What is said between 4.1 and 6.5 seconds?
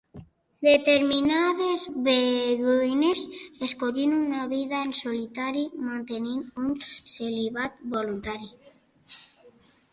una vida en solitari, mantenint